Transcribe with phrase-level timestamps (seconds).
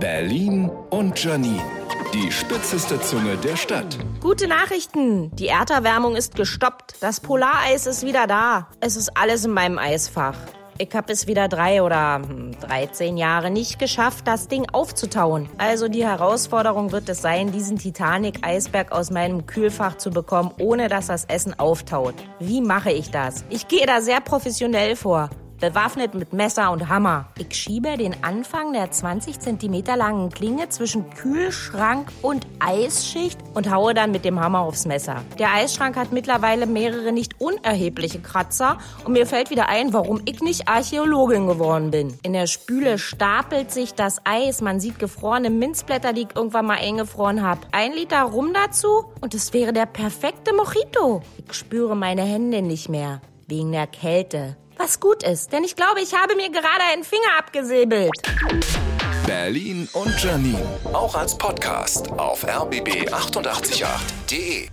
[0.00, 1.62] Berlin und Janine.
[2.12, 3.98] Die spitzeste Zunge der Stadt.
[4.20, 5.34] Gute Nachrichten.
[5.36, 6.96] Die Erderwärmung ist gestoppt.
[7.00, 8.68] Das Polareis ist wieder da.
[8.80, 10.36] Es ist alles in meinem Eisfach.
[10.78, 12.20] Ich habe es wieder drei oder
[12.60, 15.48] 13 hm, Jahre nicht geschafft, das Ding aufzutauen.
[15.56, 21.06] Also die Herausforderung wird es sein, diesen Titanic-Eisberg aus meinem Kühlfach zu bekommen, ohne dass
[21.06, 22.14] das Essen auftaut.
[22.38, 23.46] Wie mache ich das?
[23.48, 27.28] Ich gehe da sehr professionell vor bewaffnet mit Messer und Hammer.
[27.38, 33.94] Ich schiebe den Anfang der 20 cm langen Klinge zwischen Kühlschrank und Eisschicht und haue
[33.94, 35.22] dann mit dem Hammer aufs Messer.
[35.38, 40.40] Der Eisschrank hat mittlerweile mehrere nicht unerhebliche Kratzer und mir fällt wieder ein, warum ich
[40.40, 42.18] nicht Archäologin geworden bin.
[42.22, 46.78] In der Spüle stapelt sich das Eis, man sieht gefrorene Minzblätter, die ich irgendwann mal
[46.78, 47.60] eingefroren habe.
[47.72, 51.22] Ein Liter Rum dazu und es wäre der perfekte Mojito.
[51.48, 54.56] Ich spüre meine Hände nicht mehr, wegen der Kälte.
[54.78, 58.10] Was gut ist, denn ich glaube, ich habe mir gerade einen Finger abgesäbelt.
[59.26, 60.62] Berlin und Janine.
[60.92, 64.68] Auch als Podcast auf rbb888.de.